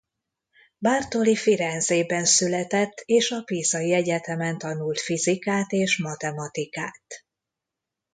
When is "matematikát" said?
5.97-7.05